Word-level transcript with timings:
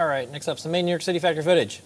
All 0.00 0.06
right, 0.06 0.32
next 0.32 0.48
up, 0.48 0.58
some 0.58 0.72
main 0.72 0.86
New 0.86 0.92
York 0.92 1.02
City 1.02 1.18
factory 1.18 1.44
footage. 1.44 1.82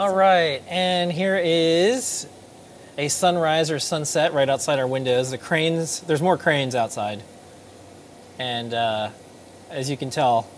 All 0.00 0.14
right, 0.14 0.62
and 0.66 1.12
here 1.12 1.36
is 1.36 2.26
a 2.96 3.08
sunrise 3.08 3.70
or 3.70 3.78
sunset 3.78 4.32
right 4.32 4.48
outside 4.48 4.78
our 4.78 4.86
windows. 4.86 5.30
The 5.30 5.36
cranes, 5.36 6.00
there's 6.00 6.22
more 6.22 6.38
cranes 6.38 6.74
outside. 6.74 7.22
And 8.38 8.72
uh, 8.72 9.10
as 9.68 9.90
you 9.90 9.98
can 9.98 10.08
tell, 10.08 10.48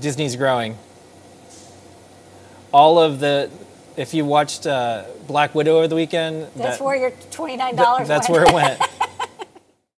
Disney's 0.00 0.34
growing. 0.34 0.78
All 2.72 2.98
of 2.98 3.20
the, 3.20 3.50
if 3.98 4.14
you 4.14 4.24
watched 4.24 4.66
uh, 4.66 5.04
Black 5.26 5.54
Widow 5.54 5.76
over 5.76 5.88
the 5.88 5.94
weekend, 5.94 6.46
That's 6.56 6.78
that- 6.78 6.82
where 6.82 6.96
your 6.96 7.10
$29 7.10 7.76
th- 7.98 8.08
that's 8.08 8.30
went. 8.30 8.30
where 8.30 8.44
it 8.44 8.54
went. 8.54 8.80